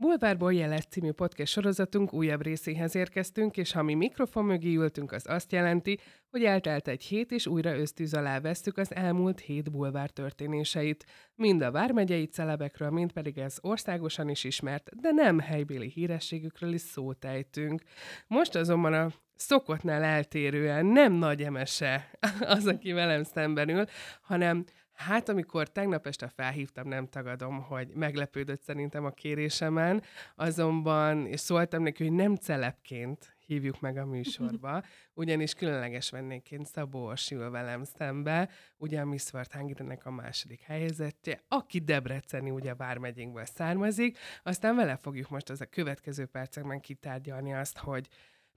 [0.00, 5.24] Bulvárból jeles című podcast sorozatunk újabb részéhez érkeztünk, és ha mi mikrofon mögé ültünk, az
[5.28, 5.98] azt jelenti,
[6.30, 11.04] hogy eltelt egy hét, és újra ösztűz alá vesztük az elmúlt hét bulvár történéseit.
[11.34, 16.80] Mind a vármegyei celebekről, mind pedig ez országosan is ismert, de nem helybéli hírességükről is
[16.80, 17.82] szót ejtünk.
[18.26, 22.10] Most azonban a szokottnál eltérően nem nagy emese
[22.40, 23.84] az, aki velem szemben ül,
[24.22, 24.64] hanem
[25.00, 30.02] Hát, amikor tegnap este felhívtam, nem tagadom, hogy meglepődött szerintem a kérésemen,
[30.36, 34.82] azonban, és szóltam neki, hogy nem celepként hívjuk meg a műsorba,
[35.14, 41.44] ugyanis különleges vendégként Szabó Orsi velem szembe, ugye a Miss World hungary a második helyezettje,
[41.48, 47.78] aki Debreceni, ugye Vármegyénkből származik, aztán vele fogjuk most az a következő percekben kitárgyalni azt,
[47.78, 48.08] hogy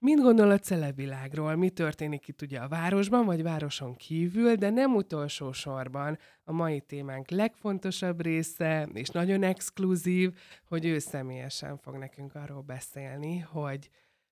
[0.06, 1.56] Mit gondol a celebvilágról?
[1.56, 6.82] Mi történik itt ugye a városban, vagy városon kívül, de nem utolsó sorban a mai
[6.82, 10.34] témánk legfontosabb része, és nagyon exkluzív,
[10.68, 13.90] hogy ő személyesen fog nekünk arról beszélni, hogy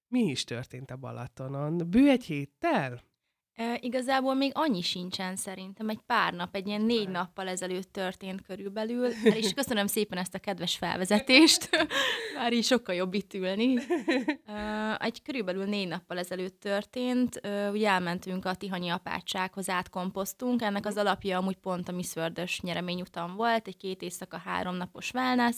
[0.07, 1.77] mi is történt a Balatonon.
[1.89, 3.01] Bő egy héttel?
[3.55, 8.41] E, igazából még annyi sincsen szerintem, egy pár nap, egy ilyen négy nappal ezelőtt történt
[8.41, 9.05] körülbelül,
[9.39, 11.69] és köszönöm szépen ezt a kedves felvezetést,
[12.37, 13.77] már így sokkal jobb itt ülni.
[14.45, 20.85] E, egy körülbelül négy nappal ezelőtt történt, e, ugye elmentünk a Tihanyi apátsághoz, átkomposztunk, ennek
[20.85, 25.55] az alapja amúgy pont a Miss World-ös nyereményutam volt, egy két éjszaka három napos wellness,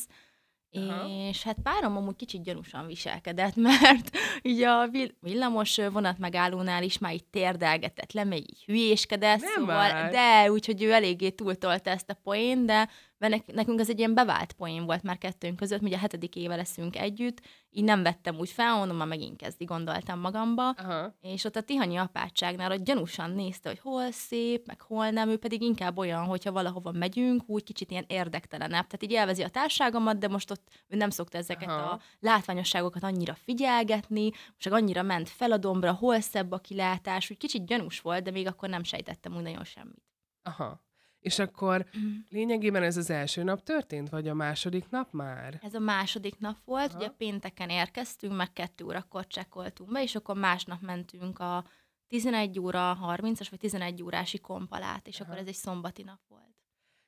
[0.74, 1.28] Aha.
[1.30, 7.14] És hát párom amúgy kicsit gyanúsan viselkedett, mert így a villamos vonat megállónál is már
[7.14, 10.12] így térdelgetett le, még így hülyéskedett, Nem szóval, már.
[10.12, 12.90] de úgyhogy ő eléggé túltolta ezt a poén, de
[13.30, 16.56] mert nekünk ez egy ilyen bevált poén volt már kettőnk között, ugye a hetedik éve
[16.56, 21.16] leszünk együtt, így nem vettem úgy fel, mondom, már megint kezdi, gondoltam magamba, Aha.
[21.22, 25.38] és ott a Tihanyi apátságnál ott gyanúsan nézte, hogy hol szép, meg hol nem, ő
[25.38, 30.18] pedig inkább olyan, hogyha valahova megyünk, úgy kicsit ilyen érdektelenebb, tehát így elvezi a társágomat,
[30.18, 31.90] de most ott ő nem szokta ezeket Aha.
[31.90, 37.38] a látványosságokat annyira figyelgetni, most annyira ment fel a dombra, hol szebb a kilátás, úgy
[37.38, 40.04] kicsit gyanús volt, de még akkor nem sejtettem úgy nagyon semmit.
[40.44, 40.82] Aha.
[41.24, 42.14] És akkor mm.
[42.30, 45.60] lényegében ez az első nap történt, vagy a második nap már?
[45.62, 46.98] Ez a második nap volt, Aha.
[46.98, 51.66] ugye pénteken érkeztünk, meg kettő órakor csekkoltunk be, és akkor másnap mentünk a
[52.08, 55.30] 11 óra 30-as vagy 11 órási kompalát, és Aha.
[55.30, 56.42] akkor ez egy szombati nap volt.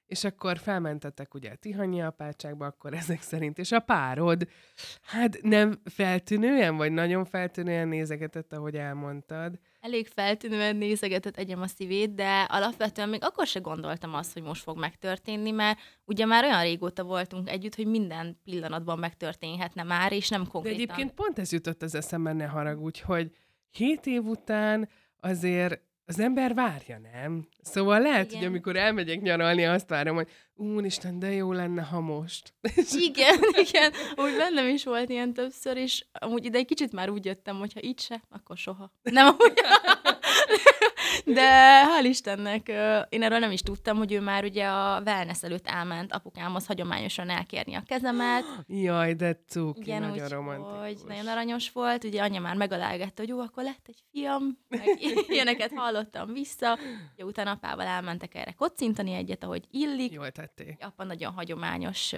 [0.06, 4.48] És akkor felmentettek ugye Tihanyi apátságba, akkor ezek szerint, és a párod,
[5.02, 12.16] hát nem feltűnően, vagy nagyon feltűnően nézegetett, ahogy elmondtad elég feltűnően nézegetett egyem a szívét,
[12.16, 16.62] de alapvetően még akkor se gondoltam azt, hogy most fog megtörténni, mert ugye már olyan
[16.62, 20.78] régóta voltunk együtt, hogy minden pillanatban megtörténhetne már, és nem konkrétan.
[20.78, 23.32] De egyébként pont ez jutott az eszembe, ne haragudj, hogy
[23.70, 27.48] hét év után azért az ember várja, nem?
[27.62, 28.38] Szóval lehet, igen.
[28.38, 32.54] hogy amikor elmegyek nyaralni, azt várom, hogy úristen, de jó lenne, ha most.
[33.10, 33.92] Igen, igen.
[34.16, 37.74] Úgy bennem is volt ilyen többször, és amúgy ide egy kicsit már úgy jöttem, hogy
[37.74, 38.92] ha itt se, akkor soha.
[39.04, 39.54] Nem úgy.
[41.34, 42.68] De hál' Istennek,
[43.10, 47.30] én erről nem is tudtam, hogy ő már ugye a wellness előtt elment apukámhoz hagyományosan
[47.30, 48.44] elkérni a kezemet.
[48.68, 50.80] Jaj, de cuki, Igen, nagyon úgy, romantikus.
[50.80, 54.82] Hogy nagyon aranyos volt, ugye anya már megalálgette, hogy jó, akkor lett egy fiam, meg
[55.28, 56.78] ilyeneket hallottam vissza.
[57.14, 60.12] Ugye utána apával elmentek erre kocintani egyet, ahogy illik.
[60.12, 60.78] Jól tették.
[60.80, 62.14] Apa nagyon hagyományos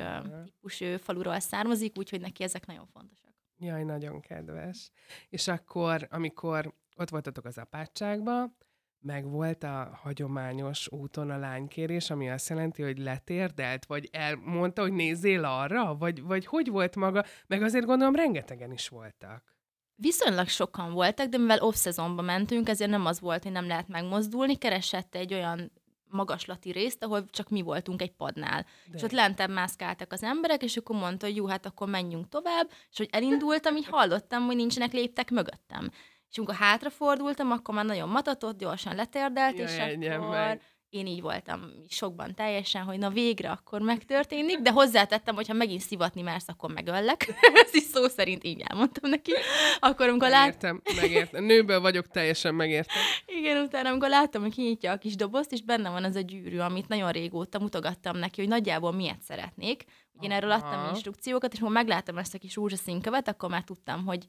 [0.45, 3.31] típusú faluról származik, úgyhogy neki ezek nagyon fontosak.
[3.59, 4.91] Jaj, nagyon kedves.
[5.29, 8.51] És akkor, amikor ott voltatok az apátságba,
[8.99, 14.93] meg volt a hagyományos úton a lánykérés, ami azt jelenti, hogy letérdelt, vagy elmondta, hogy
[14.93, 19.55] nézzél arra, vagy, vagy hogy volt maga, meg azért gondolom rengetegen is voltak.
[19.95, 24.55] Viszonylag sokan voltak, de mivel off-szezonba mentünk, ezért nem az volt, hogy nem lehet megmozdulni,
[24.57, 25.71] keresett egy olyan
[26.09, 28.65] magaslati részt, ahol csak mi voltunk egy padnál.
[28.85, 28.97] De.
[28.97, 32.69] És ott lentebb mászkáltak az emberek, és akkor mondta, hogy jó, hát akkor menjünk tovább,
[32.91, 35.91] és hogy elindultam, így hallottam, hogy nincsenek léptek mögöttem.
[36.31, 40.61] És amikor hátrafordultam, akkor már nagyon matatott, gyorsan letérdelt, Jaj, és akkor meg.
[40.89, 45.81] én így voltam sokban teljesen, hogy na végre akkor megtörténik, de hozzátettem, hogy ha megint
[45.81, 47.33] szivatni mersz, akkor megöllek.
[47.65, 49.31] Ez is szó szerint így elmondtam neki.
[49.79, 51.01] Akkor amikor megértem, lát...
[51.01, 51.43] megértem.
[51.43, 53.01] Nőből vagyok, teljesen megértem.
[53.25, 56.57] Igen, utána amikor láttam, hogy kinyitja a kis dobozt, és benne van az a gyűrű,
[56.57, 59.83] amit nagyon régóta mutogattam neki, hogy nagyjából miért szeretnék.
[60.13, 64.05] Ugye én erről adtam instrukciókat, és amikor megláttam ezt a kis rózsaszínkövet, akkor már tudtam,
[64.05, 64.27] hogy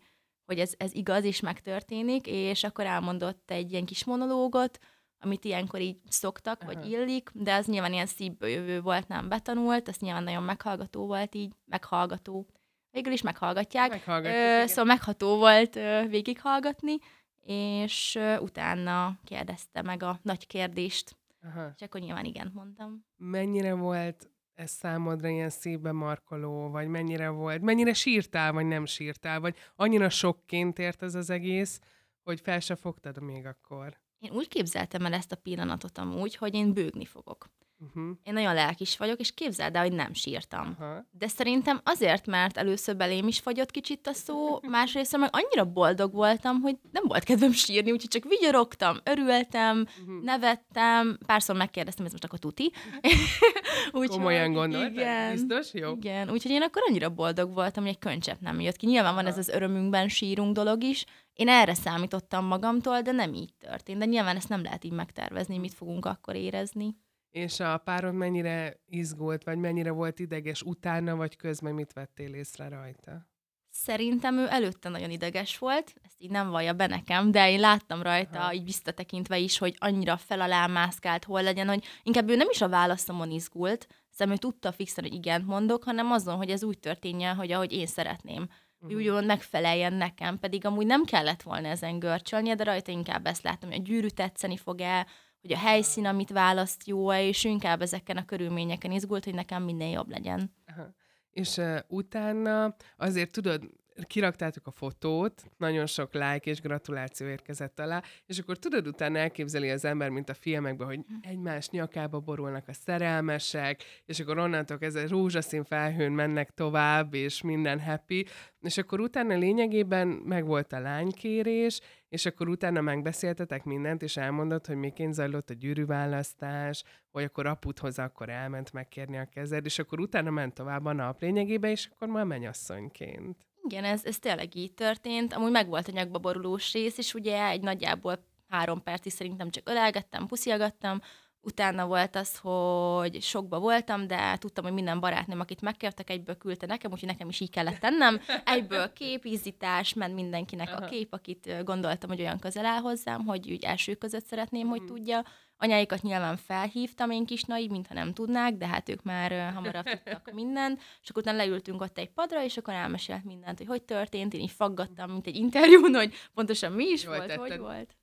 [0.48, 4.78] hogy ez, ez igaz és megtörténik, és akkor elmondott egy ilyen kis monológot,
[5.20, 6.72] amit ilyenkor így szoktak, Aha.
[6.72, 11.06] vagy illik, de az nyilván ilyen szívből jövő volt, nem betanult, az nyilván nagyon meghallgató
[11.06, 12.46] volt így, meghallgató.
[12.90, 14.02] Végül is meghallgatják.
[14.06, 16.96] Ö, szóval megható volt ö, végighallgatni,
[17.42, 21.16] és ö, utána kérdezte meg a nagy kérdést.
[21.42, 21.72] Aha.
[21.76, 23.04] És akkor nyilván igen mondtam.
[23.16, 29.40] Mennyire volt ez számodra ilyen szívbe markoló, vagy mennyire volt, mennyire sírtál, vagy nem sírtál,
[29.40, 31.80] vagy annyira sokként ért ez az egész,
[32.22, 34.00] hogy fel se fogtad még akkor?
[34.18, 37.50] Én úgy képzeltem el ezt a pillanatot amúgy, hogy én bőgni fogok.
[37.80, 38.16] Uh-huh.
[38.22, 40.76] Én nagyon lelkis vagyok, és képzeld el, hogy nem sírtam.
[40.78, 40.96] Uh-huh.
[41.10, 46.12] De szerintem azért, mert először belém is fagyott kicsit a szó, másrészt meg annyira boldog
[46.12, 50.22] voltam, hogy nem volt kedvem sírni, úgyhogy csak vigyorogtam, örültem, uh-huh.
[50.22, 52.72] nevettem, párszor megkérdeztem, ez most akkor tuti.
[53.92, 54.92] úgy, Komolyan gondoltad?
[54.92, 55.74] Igen, Biztos?
[55.74, 55.94] Jó.
[55.94, 58.86] Igen, úgyhogy én akkor annyira boldog voltam, hogy egy könycsepp nem jött ki.
[58.86, 61.04] Nyilván van ez az örömünkben sírunk dolog is,
[61.38, 63.98] én erre számítottam magamtól, de nem így történt.
[63.98, 66.96] De nyilván ezt nem lehet így megtervezni, mit fogunk akkor érezni.
[67.30, 72.68] És a párod mennyire izgult, vagy mennyire volt ideges utána, vagy közben mit vettél észre
[72.68, 73.26] rajta?
[73.70, 78.02] Szerintem ő előtte nagyon ideges volt, ezt így nem vallja be nekem, de én láttam
[78.02, 78.52] rajta, Aha.
[78.52, 82.68] így visszatekintve is, hogy annyira felalá mászkált, hol legyen, hogy inkább ő nem is a
[82.68, 87.36] válaszomon izgult, szerintem ő tudta fixen, hogy igent mondok, hanem azon, hogy ez úgy történjen,
[87.36, 88.48] hogy ahogy én szeretném.
[88.80, 89.16] Uh-huh.
[89.16, 93.70] Úgy megfeleljen nekem, pedig amúgy nem kellett volna ezen görcsölnie, de rajta inkább ezt látom,
[93.70, 95.06] hogy a gyűrű tetszeni fog-e,
[95.48, 99.88] hogy a helyszín, amit választ jó és inkább ezeken a körülményeken izgult, hogy nekem minden
[99.88, 100.54] jobb legyen.
[100.66, 100.94] Aha.
[101.30, 103.62] És uh, utána azért tudod,
[104.06, 109.70] kiraktátok a fotót, nagyon sok like és gratuláció érkezett alá, és akkor tudod, utána elképzeli
[109.70, 115.08] az ember, mint a filmekben, hogy egymás nyakába borulnak a szerelmesek, és akkor onnantól ez
[115.08, 118.26] rózsaszín felhőn mennek tovább, és minden happy,
[118.60, 124.76] és akkor utána lényegében megvolt a lánykérés, és akkor utána megbeszéltetek mindent, és elmondott, hogy
[124.76, 130.30] miként zajlott a gyűrűválasztás, hogy akkor apudhoz akkor elment megkérni a kezed, és akkor utána
[130.30, 133.47] ment tovább a nap lényegében, és akkor már mennyasszonyként.
[133.70, 135.32] Igen, ez, ez tényleg így történt.
[135.32, 140.26] Amúgy megvolt a nyakba borulós rész, és ugye egy nagyjából három percig szerintem csak ölelgettem,
[140.26, 141.00] puszilgattam,
[141.40, 146.66] Utána volt az, hogy sokba voltam, de tudtam, hogy minden barátnőm, akit megkértek, egyből küldte
[146.66, 148.20] nekem, úgyhogy nekem is így kellett tennem.
[148.44, 153.64] Egyből képízítás, ment mindenkinek a kép, akit gondoltam, hogy olyan közel áll hozzám, hogy úgy
[153.64, 154.94] első között szeretném, hogy mhm.
[154.94, 155.24] tudja.
[155.60, 160.30] Anyáikat nyilván felhívtam én kis naiv, mintha nem tudnák, de hát ők már hamarabb tudtak
[160.32, 164.34] mindent, és akkor utána leültünk ott egy padra, és akkor elmesélt mindent, hogy hogy történt,
[164.34, 167.48] én így faggattam, mint egy interjún, hogy pontosan mi is Jól volt, tetted.
[167.48, 167.96] hogy volt.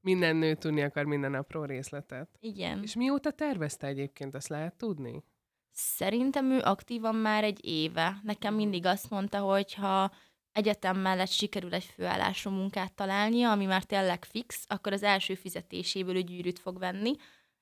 [0.00, 2.28] Minden nő tudni akar minden apró részletet.
[2.40, 2.82] Igen.
[2.82, 5.24] És mióta tervezte egyébként, azt lehet tudni?
[5.72, 8.20] Szerintem ő aktívan már egy éve.
[8.22, 10.12] Nekem mindig azt mondta, hogy ha
[10.52, 16.16] egyetem mellett sikerül egy főállású munkát találnia, ami már tényleg fix, akkor az első fizetéséből
[16.16, 17.16] ő gyűrűt fog venni,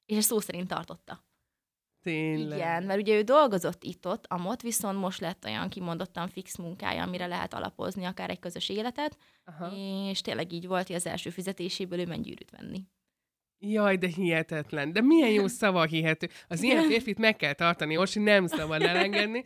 [0.07, 1.25] és ezt szó szerint tartotta.
[2.03, 2.59] Tényleg.
[2.59, 7.27] Igen, mert ugye ő dolgozott itt-ott, amott, viszont most lett olyan kimondottan fix munkája, amire
[7.27, 9.73] lehet alapozni akár egy közös életet, Aha.
[10.11, 12.85] és tényleg így volt, hogy az első fizetéséből ő ment gyűrűt venni.
[13.59, 14.93] Jaj, de hihetetlen.
[14.93, 16.29] De milyen jó szava hihető.
[16.49, 19.45] Az ilyen férfit meg kell tartani, Orsi nem szabad elengedni.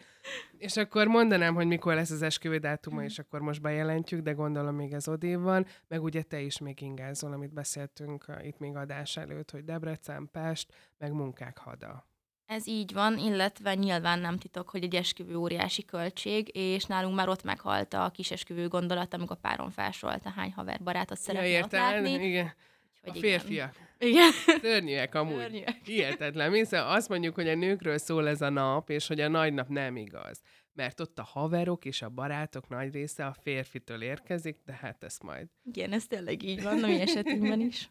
[0.59, 4.75] És akkor mondanám, hogy mikor lesz az esküvő dátuma, és akkor most bejelentjük, de gondolom
[4.75, 5.67] még ez odév van.
[5.89, 10.73] Meg ugye te is még ingázol, amit beszéltünk itt még adás előtt, hogy Debrecen, Pest,
[10.99, 12.09] meg munkák hada.
[12.47, 17.29] Ez így van, illetve nyilván nem titok, hogy egy esküvő óriási költség, és nálunk már
[17.29, 21.73] ott meghalt a kis esküvő gondolat, amikor páron felsorolta, hány haver barátot szeretne ja, ott
[21.73, 22.13] látni.
[22.13, 22.55] Igen.
[23.03, 23.75] Úgyhogy a férfiak.
[23.99, 24.31] Igen.
[24.63, 25.39] Szörnyűek amúgy.
[25.39, 25.81] Szörnyűek.
[25.85, 26.51] Hihetetlen.
[26.51, 29.69] Mi azt mondjuk, hogy a nőkről szól ez a nap, és hogy a nagy nap
[29.69, 30.41] nem igaz.
[30.73, 35.23] Mert ott a haverok és a barátok nagy része a férfitől érkezik, de hát ezt
[35.23, 35.47] majd.
[35.65, 37.91] Igen, ez tényleg így van, a mi esetünkben is.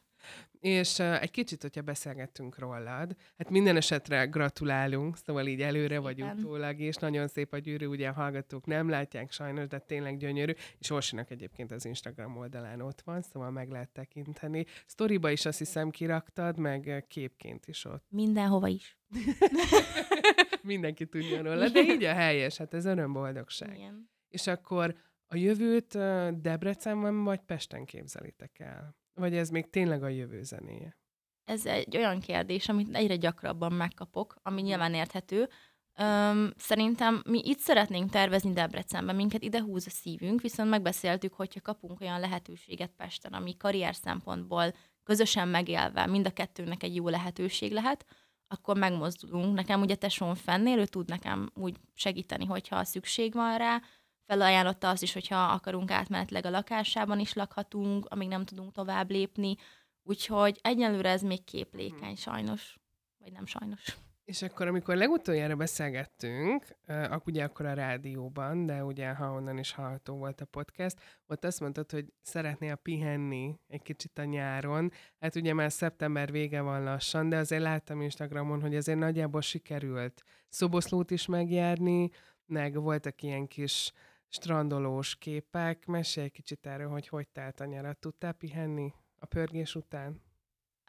[0.59, 6.37] És egy kicsit, hogyha beszélgettünk rólad, hát minden esetre gratulálunk, szóval így előre vagy Igen.
[6.37, 10.53] utólag, és nagyon szép a gyűrű, ugye a hallgatók nem látják sajnos, de tényleg gyönyörű,
[10.77, 14.65] és Orsinak egyébként az Instagram oldalán ott van, szóval meg lehet tekinteni.
[14.85, 18.05] Sztoriba is azt hiszem kiraktad, meg képként is ott.
[18.09, 18.97] Mindenhova is.
[20.61, 23.77] Mindenki tudja róla, de így a helyes, hát ez örömboldogság.
[23.77, 24.09] Igen.
[24.29, 24.95] És akkor
[25.27, 25.97] a jövőt
[26.41, 28.98] Debrecenben vagy Pesten képzelitek el?
[29.19, 30.97] Vagy ez még tényleg a jövő zenéje?
[31.45, 35.49] Ez egy olyan kérdés, amit egyre gyakrabban megkapok, ami nyilván érthető.
[35.95, 41.61] Öm, szerintem mi itt szeretnénk tervezni Debrecenben, minket ide húz a szívünk, viszont megbeszéltük, hogyha
[41.61, 44.73] kapunk olyan lehetőséget Pesten, ami karrier szempontból
[45.03, 48.05] közösen megélve mind a kettőnek egy jó lehetőség lehet,
[48.47, 49.55] akkor megmozdulunk.
[49.55, 53.81] Nekem ugye tesón fennél, ő tud nekem úgy segíteni, hogyha szükség van rá,
[54.29, 59.55] felajánlotta azt is, hogyha akarunk átmenetleg a lakásában is lakhatunk, amíg nem tudunk tovább lépni.
[60.03, 62.19] Úgyhogy egyelőre ez még képlékeny, mhm.
[62.19, 62.77] sajnos.
[63.17, 63.97] Vagy nem sajnos.
[64.23, 69.71] És akkor, amikor legutoljára beszélgettünk, uh, ugye akkor a rádióban, de ugye ha onnan is
[69.71, 74.91] hallható volt a podcast, ott azt mondtad, hogy szeretnél pihenni egy kicsit a nyáron.
[75.19, 80.23] Hát ugye már szeptember vége van lassan, de azért láttam Instagramon, hogy azért nagyjából sikerült
[80.49, 82.09] szoboszlót is megjárni,
[82.45, 83.93] meg voltak ilyen kis
[84.29, 85.85] strandolós képek.
[85.85, 87.97] Mesélj egy kicsit erről, hogy hogy telt a nyarat.
[87.97, 90.21] Tudtál pihenni a pörgés után?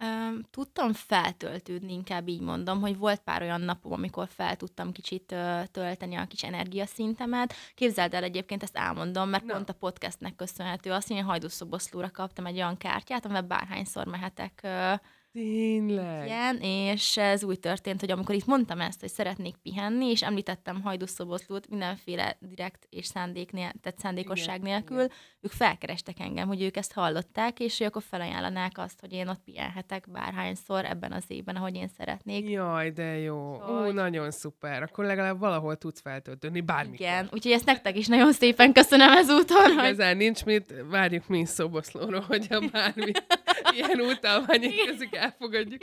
[0.02, 5.32] Um, tudtam feltöltődni, inkább így mondom, hogy volt pár olyan napom, amikor fel tudtam kicsit
[5.32, 7.54] uh, tölteni a kis energiaszintemet.
[7.74, 9.52] Képzeld el egyébként, ezt elmondom, mert no.
[9.52, 14.60] pont a podcastnek köszönhető azt, hogy én hajdúszoboszlóra kaptam egy olyan kártyát, amivel bárhányszor mehetek
[14.62, 14.98] uh,
[15.32, 16.24] Tényleg?
[16.24, 20.82] Igen, és ez úgy történt, hogy amikor itt mondtam ezt, hogy szeretnék pihenni, és említettem
[20.82, 25.10] hajdúszoboszlót mindenféle direkt és szándék nél, tehát szándékosság igen, nélkül, igen.
[25.40, 29.40] ők felkerestek engem, hogy ők ezt hallották, és ők akkor felajánlanák azt, hogy én ott
[29.44, 32.48] pihenhetek bárhányszor ebben az évben, ahogy én szeretnék.
[32.50, 33.52] Jaj, de jó.
[33.52, 33.90] Hogy...
[33.90, 34.82] Ú, nagyon szuper.
[34.82, 37.06] Akkor legalább valahol tudsz feltölteni, bármikor.
[37.06, 39.72] Igen, úgyhogy ezt nektek is nagyon szépen köszönöm ezúton.
[39.72, 40.16] Igazán hogy...
[40.16, 43.10] nincs mit, várjuk mi is szoboszlóról, hogyha bármi
[43.76, 45.82] ilyen utalvány érkezik, elfogadjuk.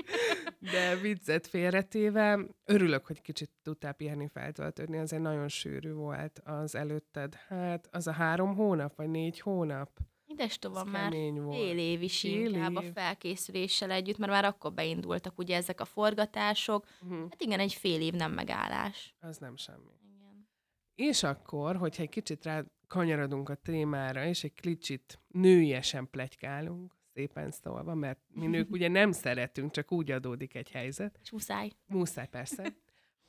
[0.59, 7.35] De viccet félretéve, örülök, hogy kicsit tudtál pihenni, feltöltődni, azért nagyon sűrű volt az előtted.
[7.35, 9.99] Hát az a három hónap, vagy négy hónap?
[10.29, 11.57] Ides tovább már volt.
[11.57, 12.77] fél év is fél inkább év.
[12.77, 16.85] a felkészüléssel együtt, mert már akkor beindultak ugye ezek a forgatások.
[17.01, 17.19] Uh-huh.
[17.29, 19.15] Hát igen, egy fél év nem megállás.
[19.19, 19.91] Az nem semmi.
[20.15, 20.49] Igen.
[20.95, 27.51] És akkor, hogyha egy kicsit rá kanyarodunk a témára, és egy kicsit nőiesen plegykálunk, szépen
[27.51, 31.19] szólva, mert mi nők ugye nem szeretünk, csak úgy adódik egy helyzet.
[31.21, 31.71] És muszáj.
[31.85, 32.73] Muszáj, persze.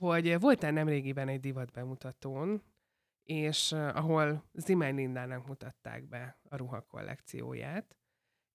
[0.05, 2.63] hogy voltál nemrégiben egy divat bemutatón,
[3.23, 7.97] és uh, ahol Zimmer Lindának mutatták be a ruha kollekcióját,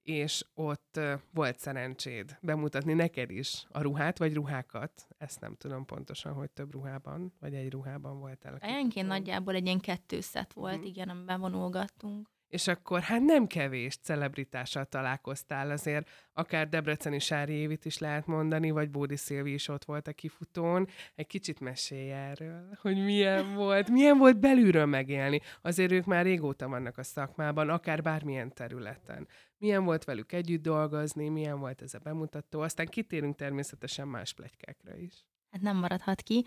[0.02, 5.08] és ott uh, volt szerencséd bemutatni neked is a ruhát, vagy ruhákat.
[5.18, 8.60] Ezt nem tudom pontosan, hogy több ruhában, vagy egy ruhában voltál.
[8.62, 10.84] Ilyenként nagyjából egy ilyen kettőszet volt, mm.
[10.84, 17.86] igen, amiben vonulgattunk és akkor hát nem kevés celebritással találkoztál azért, akár Debreceni Sári Évit
[17.86, 20.88] is lehet mondani, vagy Bódi Szilvi is ott volt a kifutón.
[21.16, 25.42] Egy kicsit mesélj erről, hogy milyen volt, milyen volt belülről megélni.
[25.62, 29.28] Azért ők már régóta vannak a szakmában, akár bármilyen területen.
[29.58, 34.96] Milyen volt velük együtt dolgozni, milyen volt ez a bemutató, aztán kitérünk természetesen más plegykákra
[34.96, 35.26] is.
[35.54, 36.46] Hát nem maradhat ki.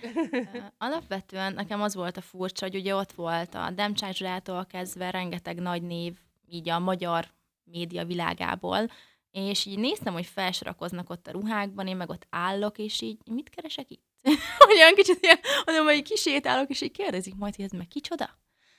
[0.79, 4.21] Alapvetően nekem az volt a furcsa, hogy ugye ott volt a Demcsács
[4.69, 6.17] kezdve rengeteg nagy név
[6.49, 7.29] így a magyar
[7.65, 8.91] média világából,
[9.31, 13.49] és így néztem, hogy felsorakoznak ott a ruhákban, én meg ott állok, és így mit
[13.49, 14.05] keresek itt?
[14.73, 18.39] Olyan kicsit ilyen, hanem hogy kisétálok, és így kérdezik majd, hogy ez meg kicsoda?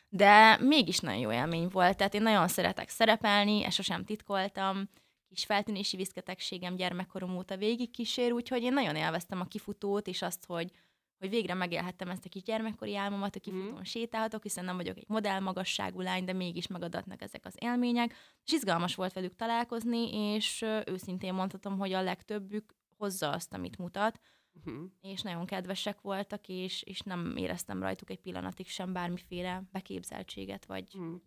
[0.10, 4.90] De mégis nagyon jó élmény volt, tehát én nagyon szeretek szerepelni, ezt sosem titkoltam,
[5.28, 10.46] kis feltűnési viszketegségem gyermekkorom óta végig kísér, úgyhogy én nagyon élveztem a kifutót, és azt,
[10.46, 10.72] hogy,
[11.20, 13.82] hogy végre megélhettem ezt a kis gyermekkori álmomat, a kifutón mm.
[13.82, 18.16] sétálhatok, hiszen nem vagyok egy modell magasságú lány, de mégis megadatnak ezek az élmények,
[18.46, 24.20] és izgalmas volt velük találkozni, és őszintén mondhatom, hogy a legtöbbük hozza azt, amit mutat,
[24.54, 24.84] uh-huh.
[25.02, 30.96] és nagyon kedvesek voltak, és, és nem éreztem rajtuk egy pillanatig sem bármiféle beképzeltséget, vagy
[30.96, 31.22] uh-huh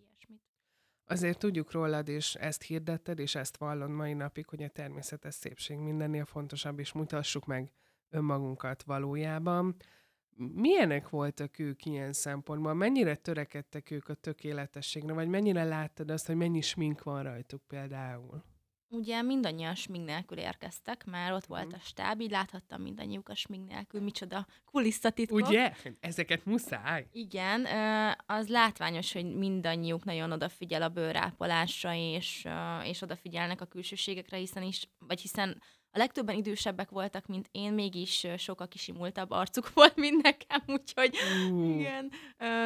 [1.11, 5.79] azért tudjuk rólad, és ezt hirdetted, és ezt vallod mai napig, hogy a természetes szépség
[5.79, 7.73] mindennél fontosabb, és mutassuk meg
[8.11, 9.77] önmagunkat valójában.
[10.37, 12.75] Milyenek voltak ők ilyen szempontból?
[12.75, 18.45] Mennyire törekedtek ők a tökéletességre, vagy mennyire láttad azt, hogy mennyi smink van rajtuk például?
[18.93, 21.75] Ugye mindannyian smink nélkül érkeztek, már ott volt mhm.
[21.75, 25.49] a stáb, így láthattam mindannyiuk a smink nélkül, micsoda kulisszatitkok.
[25.49, 25.73] Ugye?
[26.01, 27.07] Ezeket muszáj?
[27.13, 27.67] Igen,
[28.27, 32.49] az látványos, hogy mindannyiuk nagyon odafigyel a bőrápolásra, és,
[32.85, 38.27] és odafigyelnek a külsőségekre, hiszen is, vagy hiszen a legtöbben idősebbek voltak, mint én, mégis
[38.37, 41.17] sokkal kisimultabb arcuk volt, mint nekem, úgyhogy
[41.51, 41.79] uh.
[41.79, 42.13] igen,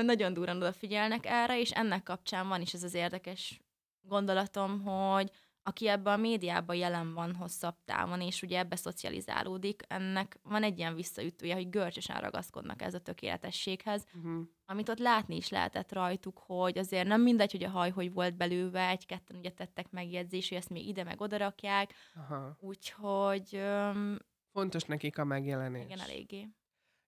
[0.04, 3.60] nagyon durran odafigyelnek erre, és ennek kapcsán van is ez az érdekes
[4.06, 5.30] gondolatom, hogy
[5.66, 10.78] aki ebbe a médiában jelen van hosszabb távon, és ugye ebbe szocializálódik, ennek van egy
[10.78, 14.42] ilyen visszaütője, hogy görcsösen ragaszkodnak ez a tökéletességhez, uh-huh.
[14.66, 18.36] amit ott látni is lehetett rajtuk, hogy azért nem mindegy, hogy a haj hogy volt
[18.36, 22.56] belőve, egy-ketten ugye tettek megjegyzés, hogy ezt még ide meg oda rakják, Aha.
[22.60, 23.48] úgyhogy...
[23.52, 24.16] Um,
[24.52, 25.84] Fontos nekik a megjelenés.
[25.84, 26.48] Igen, eléggé.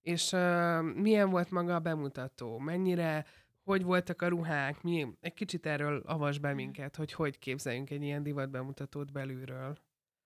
[0.02, 2.58] És uh, milyen volt maga a bemutató?
[2.58, 3.26] Mennyire
[3.66, 8.02] hogy voltak a ruhák, mi, egy kicsit erről avas be minket, hogy hogy képzeljünk egy
[8.02, 9.78] ilyen divat bemutatót belülről.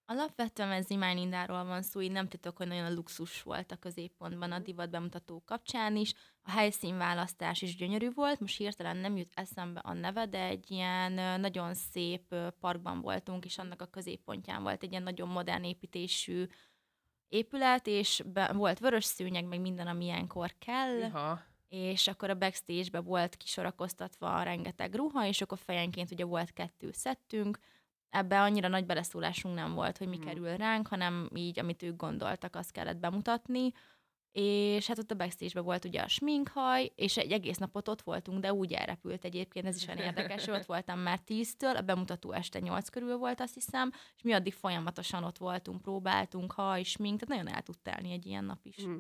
[0.05, 3.77] Alapvetően ez Imány Lindáról van szó, így nem titok, hogy nagyon a luxus volt a
[3.77, 6.15] középpontban a divat bemutató kapcsán is.
[6.43, 11.41] A helyszínválasztás is gyönyörű volt, most hirtelen nem jut eszembe a neve, de egy ilyen
[11.41, 16.47] nagyon szép parkban voltunk, és annak a középpontján volt egy ilyen nagyon modern építésű
[17.29, 21.11] épület, és be, volt vörös szőnyeg, meg minden, ami ilyenkor kell.
[21.11, 21.50] Ha.
[21.71, 27.59] És akkor a backstage-be volt kisorakoztatva rengeteg ruha, és akkor fejenként ugye volt kettő szettünk,
[28.09, 30.27] ebbe annyira nagy beleszólásunk nem volt, hogy mi Mhm.
[30.27, 33.73] kerül ránk, hanem így, amit ők gondoltak, azt kellett bemutatni,
[34.33, 38.41] és hát ott a backstage-be volt ugye a sminkhaj, és egy egész napot ott voltunk,
[38.41, 42.59] de úgy elrepült egyébként, ez is olyan érdekes, ott voltam már tíztől, a bemutató este
[42.59, 47.43] nyolc körül volt, azt hiszem, és mi addig folyamatosan ott voltunk, próbáltunk, haj, smink, tehát
[47.43, 48.77] nagyon el tud telni egy ilyen nap is.
[48.77, 48.99] Hm.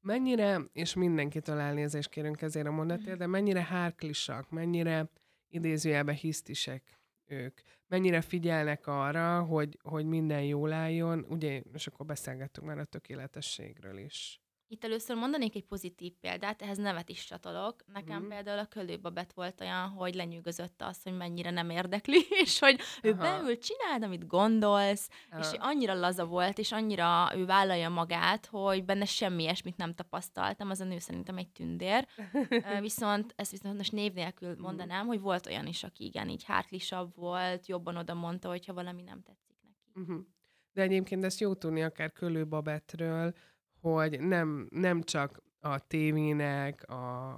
[0.00, 5.10] Mennyire, és mindenkitől elnézést kérünk ezért a mondatért, de mennyire hárklisak, mennyire
[5.48, 12.66] idézőjelben hisztisek ők, mennyire figyelnek arra, hogy, hogy minden jól álljon, ugye, és akkor beszélgettünk
[12.66, 14.40] már a tökéletességről is.
[14.70, 17.84] Itt először mondanék egy pozitív példát, ehhez nevet is csatolok.
[17.92, 18.28] Nekem mm.
[18.28, 23.10] például a kölőbabet volt olyan, hogy lenyűgözött az, hogy mennyire nem érdekli, és hogy ő
[23.12, 23.20] Aha.
[23.20, 25.08] beül, csináld, amit gondolsz,
[25.38, 29.94] és Ah, annyira laza volt, és annyira ő vállalja magát, hogy benne semmi ilyesmit nem
[29.94, 32.06] tapasztaltam, az a nő szerintem egy tündér.
[32.80, 34.60] Viszont ezt viszont most név nélkül Mhm.
[34.60, 39.02] mondanám, hogy volt olyan is, aki igen, így hátlisabb volt, jobban oda mondta, hogyha valami
[39.02, 40.00] nem tetszik neki.
[40.00, 40.26] Uh-huh.
[40.72, 43.34] De egyébként ezt jó tudni akár Kölő Babettről,
[43.80, 47.28] hogy nem, nem csak a tévének, a,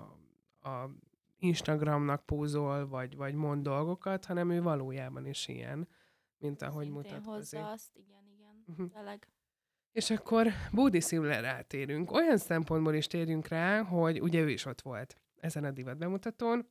[0.60, 0.90] a
[1.38, 5.88] Instagramnak pózol, vagy, vagy mond dolgokat, hanem ő valójában is ilyen,
[6.38, 7.58] mint ahogy Szintén mutatkozik.
[7.58, 9.28] hozza azt, igen, igen, tényleg.
[9.92, 12.12] És akkor Bódi Szimler rátérünk.
[12.12, 16.68] Olyan szempontból is térjünk rá, hogy ugye ő is ott volt ezen a divat bemutatón,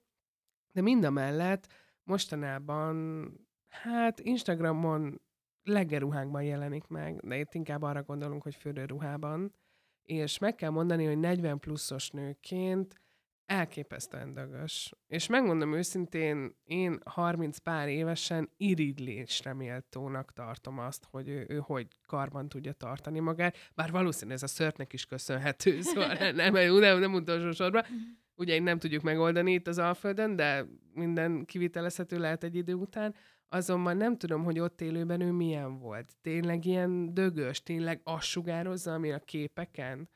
[0.72, 1.68] de mind a mellett
[2.04, 3.32] mostanában,
[3.68, 5.22] hát Instagramon
[5.70, 9.54] leggeruhákban jelenik meg, de itt inkább arra gondolunk, hogy fürdőruhában,
[10.04, 12.96] és meg kell mondani, hogy 40 pluszos nőként
[13.46, 14.94] elképesztően dögös.
[15.08, 21.88] És megmondom őszintén, én 30 pár évesen irigylésre méltónak tartom azt, hogy ő, ő hogy
[22.08, 27.14] karban tudja tartani magát, bár valószínűleg ez a szörtnek is köszönhető, szóval nem, nem, nem,
[27.14, 27.84] utolsó sorban.
[28.36, 33.16] Ugye nem tudjuk megoldani itt az Alföldön, de minden kivitelezhető lehet egy idő után.
[33.50, 36.16] Azonban nem tudom, hogy ott élőben ő milyen volt.
[36.22, 40.10] Tényleg ilyen dögös, tényleg azt sugározza, ami a képeken?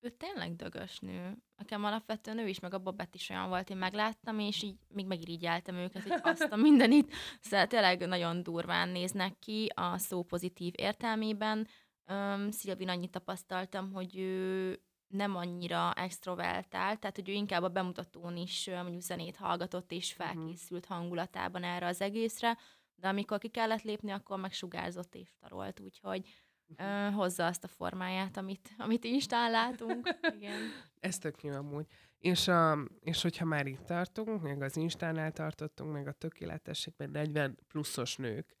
[0.00, 1.36] Ő tényleg dögös nő.
[1.56, 5.06] Nekem alapvetően ő is, meg a Babett is olyan volt, én megláttam, és így még
[5.06, 7.14] megirigyeltem őket, hogy azt a mindenit.
[7.40, 11.68] Szóval tényleg nagyon durván néznek ki a szó pozitív értelmében.
[12.10, 18.36] Um, Szilvin annyit tapasztaltam, hogy ő nem annyira extrovertált, tehát hogy ő inkább a bemutatón
[18.36, 22.58] is mondjuk zenét hallgatott és felkészült hangulatában erre az egészre,
[22.94, 26.28] de amikor ki kellett lépni, akkor megsugárzott és tarolt, úgyhogy
[26.76, 30.08] ö, hozza azt a formáját, amit, amit Instán látunk.
[30.38, 30.60] Igen.
[31.00, 31.86] Ez tök jó amúgy.
[32.18, 37.58] És, a, és hogyha már itt tartunk, meg az Instánál tartottunk, meg a tökéletességben 40
[37.68, 38.57] pluszos nők,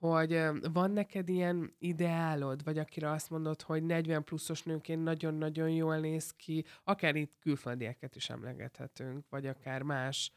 [0.00, 0.40] hogy
[0.72, 6.30] van neked ilyen ideálod, vagy akire azt mondod, hogy 40 pluszos nőként nagyon-nagyon jól néz
[6.30, 10.32] ki, akár itt külföldieket is emlegethetünk, vagy akár más,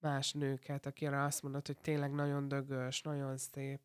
[0.00, 3.80] más nőket, akire azt mondod, hogy tényleg nagyon dögös, nagyon szép.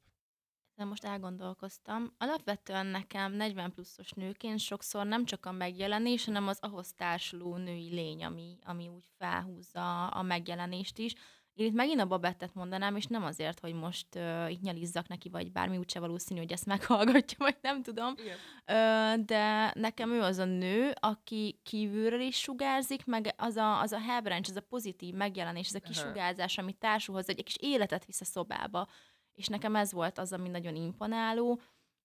[0.75, 2.13] De most elgondolkoztam.
[2.17, 7.89] Alapvetően nekem 40 pluszos nőként sokszor nem csak a megjelenés, hanem az ahhoz társuló női
[7.89, 11.13] lény, ami, ami úgy felhúzza a megjelenést is.
[11.53, 15.29] Én itt megint a babettet mondanám, és nem azért, hogy most uh, itt nyalizzak neki,
[15.29, 18.13] vagy bármi, úgyse valószínű, hogy ezt meghallgatja, vagy nem tudom.
[18.17, 19.25] Igen.
[19.25, 23.99] De nekem ő az a nő, aki kívülről is sugárzik, meg az a, az a
[23.99, 28.21] hebrencs, az a pozitív megjelenés, ez a kisugárzás, ami társul hozzá, egy kis életet visz
[28.21, 28.87] a szobába.
[29.33, 31.61] És nekem ez volt az, ami nagyon imponáló.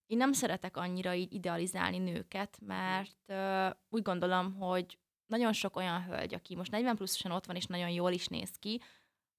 [0.07, 6.05] Én nem szeretek annyira így idealizálni nőket, mert ö, úgy gondolom, hogy nagyon sok olyan
[6.05, 8.81] hölgy, aki most 40 pluszosan ott van, és nagyon jól is néz ki,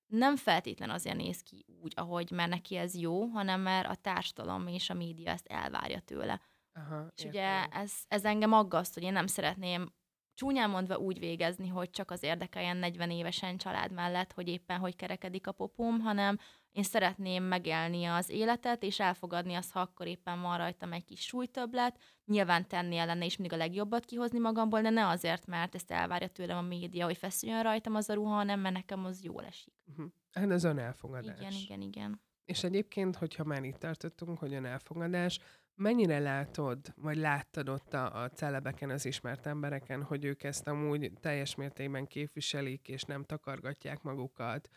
[0.10, 4.68] nem feltétlen azért néz ki úgy, ahogy mert neki ez jó, hanem mert a társadalom
[4.68, 6.42] és a média ezt elvárja tőle.
[6.74, 7.82] Aha, És ugye értem.
[7.82, 9.94] ez, ez engem aggaszt, hogy én nem szeretném
[10.34, 14.96] csúnyán mondva úgy végezni, hogy csak az érdekeljen 40 évesen család mellett, hogy éppen hogy
[14.96, 16.40] kerekedik a popom, hanem
[16.72, 21.22] én szeretném megélni az életet, és elfogadni azt, ha akkor éppen van rajtam egy kis
[21.22, 25.92] súlytöblet, nyilván tenni ellene is mindig a legjobbat kihozni magamból, de ne azért, mert ezt
[25.92, 29.46] elvárja tőlem a média, hogy feszüljön rajtam az a ruha, hanem mert nekem az jól
[29.46, 29.74] esik.
[29.86, 30.06] Uh-huh.
[30.32, 31.40] Hát az önelfogadás.
[31.40, 32.22] Igen, igen, igen.
[32.46, 35.40] És egyébként, hogyha már itt tartottunk, hogy elfogadás,
[35.76, 41.12] mennyire látod, vagy láttad ott a, a celebeken, az ismert embereken, hogy ők ezt amúgy
[41.20, 44.70] teljes mértékben képviselik, és nem takargatják magukat,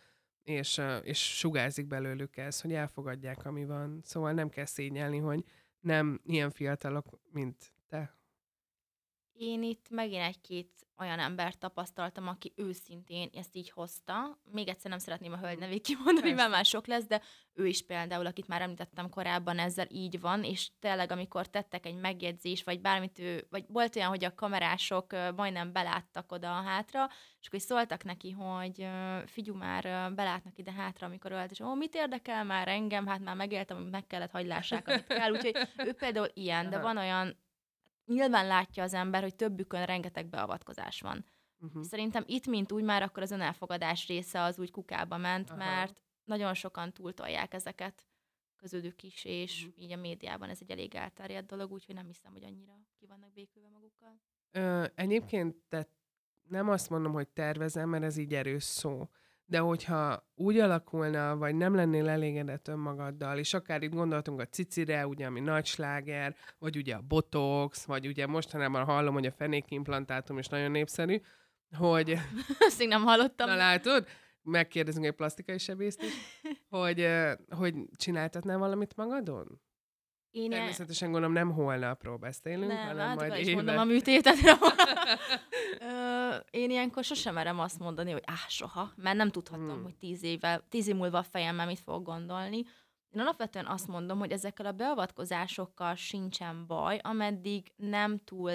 [0.45, 4.01] és, és sugárzik belőlük ez, hogy elfogadják, ami van.
[4.03, 5.45] Szóval nem kell szégyelni, hogy
[5.81, 8.17] nem ilyen fiatalok, mint te.
[9.43, 14.39] Én itt megint egy-két olyan embert tapasztaltam, aki őszintén ezt így hozta.
[14.51, 16.35] Még egyszer nem szeretném a hölgy nevét kimondani, Persze.
[16.35, 17.21] mert már sok lesz, de
[17.53, 21.95] ő is például, akit már említettem korábban, ezzel így van, és tényleg, amikor tettek egy
[21.95, 27.09] megjegyzés, vagy bármit ő, vagy volt olyan, hogy a kamerások majdnem beláttak oda a hátra,
[27.41, 28.87] és akkor szóltak neki, hogy
[29.27, 33.37] figyú már belátnak ide hátra, amikor ölt, és ó, mit érdekel már engem, hát már
[33.37, 37.37] megéltem, hogy meg kellett hagylássák, amit kell, úgyhogy ő például ilyen, de van olyan
[38.05, 41.25] nyilván látja az ember, hogy többükön rengeteg beavatkozás van.
[41.59, 41.83] Uh-huh.
[41.83, 45.59] Szerintem itt, mint úgy már akkor az önelfogadás része az úgy kukába ment, Aha.
[45.59, 48.07] mert nagyon sokan túltolják ezeket
[48.57, 49.83] közödük is, és uh-huh.
[49.83, 53.33] így a médiában ez egy elég elterjedt dolog, úgyhogy nem hiszem, hogy annyira ki vannak
[53.33, 54.21] békülve magukkal.
[54.51, 55.89] Ö, egyébként te
[56.49, 59.09] nem azt mondom, hogy tervezem, mert ez így erős szó
[59.45, 65.07] de hogyha úgy alakulna, vagy nem lennél elégedett önmagaddal, és akár itt gondoltunk a cicire,
[65.07, 70.39] ugye, ami nagy sláger, vagy ugye a botox, vagy ugye mostanában hallom, hogy a fenékimplantátum
[70.39, 71.21] is nagyon népszerű,
[71.77, 72.11] hogy...
[72.69, 73.49] Ezt még nem hallottam.
[73.49, 74.07] Na látod?
[74.43, 76.13] Megkérdezünk egy plastikai sebészt is,
[76.69, 77.09] hogy,
[77.49, 79.61] hogy csináltatnál valamit magadon?
[80.33, 83.55] Én Természetesen gondolom nem holnapról beszélünk, nem, hanem hát majd éve.
[83.55, 84.37] mondom a műtétet.
[86.51, 89.83] én ilyenkor sosem merem azt mondani, hogy áh, soha, mert nem tudhatom, hmm.
[89.83, 92.57] hogy tíz, éve, tíz év múlva a fejemmel mit fog gondolni.
[93.15, 98.53] Én alapvetően azt mondom, hogy ezekkel a beavatkozásokkal sincsen baj, ameddig nem túl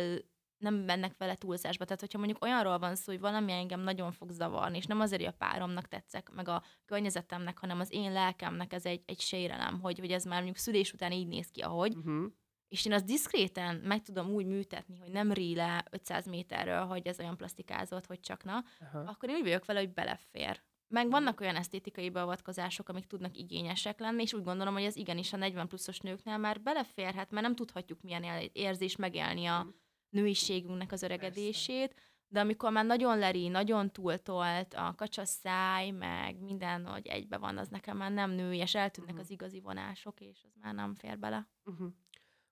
[0.58, 1.84] nem mennek vele túlzásba.
[1.84, 5.22] Tehát, hogyha mondjuk olyanról van szó, hogy valami engem nagyon fog zavarni, és nem azért,
[5.22, 9.80] hogy a páromnak tetszek, meg a környezetemnek, hanem az én lelkemnek ez egy, egy sérelem,
[9.80, 11.96] hogy, hogy ez már mondjuk szülés után így néz ki, ahogy.
[11.96, 12.32] Uh-huh.
[12.68, 17.20] És én azt diszkréten meg tudom úgy műtetni, hogy nem ríle 500 méterről, hogy ez
[17.20, 19.10] olyan plastikázott, hogy csak na, uh-huh.
[19.10, 20.62] akkor én úgy vagyok vele, hogy belefér.
[20.90, 25.34] Meg vannak olyan esztétikai beavatkozások, amik tudnak igényesek lenni, és úgy gondolom, hogy ez igenis
[25.34, 29.76] a 40 pluszos nőknél már beleférhet, mert nem tudhatjuk milyen érzés megélni a, uh-huh
[30.18, 32.12] nőiségünknek az öregedését, Persze.
[32.28, 37.68] de amikor már nagyon leri, nagyon túltolt a kacsaszáj, meg minden, hogy egybe van, az
[37.68, 39.26] nekem már nem női, és eltűnnek uh-huh.
[39.26, 41.48] az igazi vonások, és az már nem fér bele.
[41.66, 41.88] Uh-huh.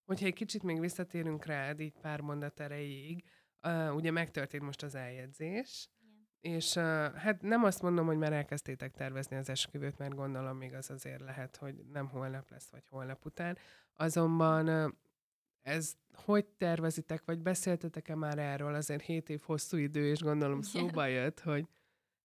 [0.05, 3.23] Hogyha egy kicsit még visszatérünk rád, így pár mondat erejéig,
[3.67, 5.89] uh, ugye megtörtént most az eljegyzés,
[6.39, 10.73] és uh, hát nem azt mondom, hogy már elkezdtétek tervezni az esküvőt, mert gondolom még
[10.73, 13.57] az azért lehet, hogy nem holnap lesz, vagy holnap után.
[13.95, 14.91] Azonban uh,
[15.65, 18.73] ez hogy tervezitek, vagy beszéltetek-e már erről?
[18.73, 20.69] Azért 7 év hosszú idő, és gondolom Igen.
[20.69, 21.67] szóba jött, hogy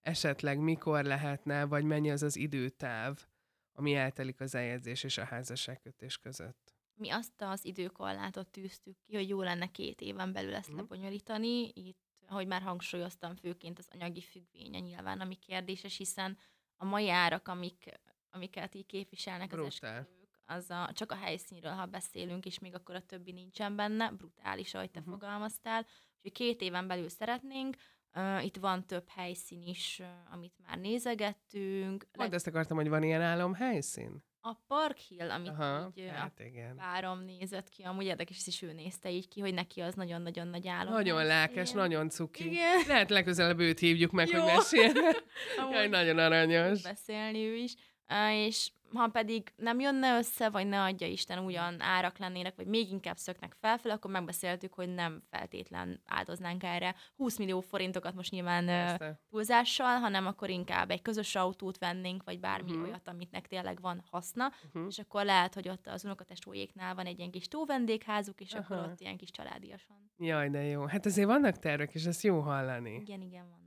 [0.00, 3.26] esetleg mikor lehetne, vagy mennyi az az időtáv,
[3.72, 6.74] ami eltelik az eljegyzés és a házasságkötés között.
[6.94, 10.76] Mi azt az időkorlátot tűztük ki, hogy jó lenne két éven belül ezt mm.
[10.76, 11.68] lebonyolítani.
[11.74, 16.38] Itt, ahogy már hangsúlyoztam, főként az anyagi függvénye nyilván, ami kérdéses, hiszen
[16.76, 18.00] a mai árak, amik,
[18.30, 19.66] amiket így képviselnek Brutál.
[19.66, 20.19] az esküvő,
[20.50, 24.74] az a, csak a helyszínről, ha beszélünk, és még akkor a többi nincsen benne, brutális,
[24.74, 25.14] ahogy te uh-huh.
[25.14, 25.86] fogalmaztál.
[26.16, 27.76] Úgyhogy két éven belül szeretnénk,
[28.14, 32.06] Uh, itt van több helyszín is, uh, amit már nézegettünk.
[32.16, 34.24] Majd ezt akartam, hogy van ilyen álom helyszín?
[34.40, 36.76] A Park Hill, amit Aha, így hát igen.
[36.76, 40.68] párom nézett ki, amúgy érdekes, is ő nézte így ki, hogy neki az nagyon-nagyon nagy
[40.68, 40.92] álom.
[40.92, 42.46] Nagyon lelkes, nagyon cuki.
[42.46, 42.82] Igen.
[42.86, 44.40] Lehet legközelebb őt hívjuk meg, Jó.
[44.40, 45.16] hogy meséljen.
[45.72, 46.82] Jaj, nagyon aranyos.
[46.82, 47.74] Beszélni ő is.
[48.08, 52.66] Uh, és ha pedig nem jönne össze, vagy ne adja Isten ugyan árak lennének, vagy
[52.66, 58.30] még inkább szöknek felfel, akkor megbeszéltük, hogy nem feltétlen áldoznánk erre 20 millió forintokat most
[58.30, 59.20] nyilván Persze.
[59.30, 62.86] túlzással, hanem akkor inkább egy közös autót vennénk, vagy bármi uh-huh.
[62.86, 64.86] olyat, amitnek tényleg van haszna, uh-huh.
[64.88, 68.78] és akkor lehet, hogy ott az unokatestvéjéknál van egy ilyen kis tóvendégházuk, és uh-huh.
[68.78, 70.10] akkor ott ilyen kis családiasan.
[70.18, 70.84] Jaj, de jó.
[70.84, 72.94] Hát azért vannak tervek, és ezt jó hallani.
[72.94, 73.59] Igen, igen, van.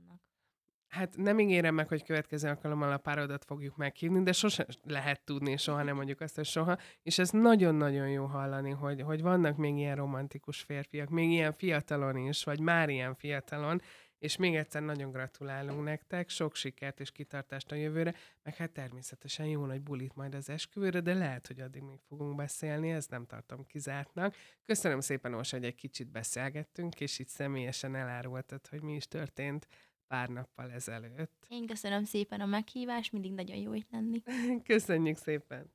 [0.94, 5.56] Hát nem ígérem meg, hogy következő alkalommal a párodat fogjuk meghívni, de sose lehet tudni,
[5.56, 6.78] soha nem mondjuk azt, hogy soha.
[7.02, 12.16] És ez nagyon-nagyon jó hallani, hogy, hogy vannak még ilyen romantikus férfiak, még ilyen fiatalon
[12.16, 13.80] is, vagy már ilyen fiatalon,
[14.18, 19.46] és még egyszer nagyon gratulálunk nektek, sok sikert és kitartást a jövőre, meg hát természetesen
[19.46, 23.26] jó nagy bulit majd az esküvőre, de lehet, hogy addig még fogunk beszélni, ezt nem
[23.26, 24.34] tartom kizártnak.
[24.66, 29.66] Köszönöm szépen, Ós, hogy egy kicsit beszélgettünk, és itt személyesen elárultad, hogy mi is történt
[30.14, 31.46] pár nappal ezelőtt.
[31.48, 34.22] Én köszönöm szépen a meghívást, mindig nagyon jó itt lenni.
[34.62, 35.73] Köszönjük szépen!